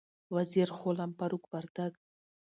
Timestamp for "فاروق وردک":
1.17-1.93